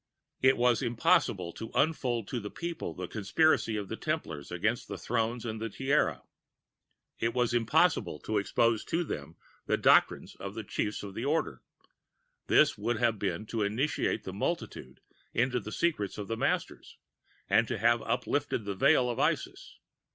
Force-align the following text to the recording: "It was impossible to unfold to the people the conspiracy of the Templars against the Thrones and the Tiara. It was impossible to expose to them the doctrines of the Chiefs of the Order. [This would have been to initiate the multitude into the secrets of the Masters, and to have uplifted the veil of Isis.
"It 0.41 0.57
was 0.57 0.81
impossible 0.81 1.53
to 1.53 1.69
unfold 1.75 2.27
to 2.29 2.39
the 2.39 2.49
people 2.49 2.95
the 2.95 3.07
conspiracy 3.07 3.77
of 3.77 3.87
the 3.87 3.95
Templars 3.95 4.51
against 4.51 4.87
the 4.87 4.97
Thrones 4.97 5.45
and 5.45 5.61
the 5.61 5.69
Tiara. 5.69 6.23
It 7.19 7.35
was 7.35 7.53
impossible 7.53 8.17
to 8.21 8.39
expose 8.39 8.83
to 8.85 9.03
them 9.03 9.35
the 9.67 9.77
doctrines 9.77 10.35
of 10.37 10.55
the 10.55 10.63
Chiefs 10.63 11.03
of 11.03 11.13
the 11.13 11.25
Order. 11.25 11.61
[This 12.47 12.79
would 12.79 12.97
have 12.97 13.19
been 13.19 13.45
to 13.45 13.61
initiate 13.61 14.23
the 14.23 14.33
multitude 14.33 15.01
into 15.35 15.59
the 15.59 15.71
secrets 15.71 16.17
of 16.17 16.27
the 16.27 16.35
Masters, 16.35 16.97
and 17.47 17.67
to 17.67 17.77
have 17.77 18.01
uplifted 18.01 18.65
the 18.65 18.73
veil 18.73 19.07
of 19.07 19.19
Isis. 19.19 19.77